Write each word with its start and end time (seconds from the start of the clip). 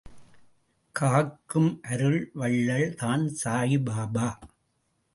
காக்கும் 0.95 1.69
அருள் 1.91 2.19
வள்ளல் 2.33 2.95
தான் 2.95 3.25
சாயிபாபா. 3.43 4.29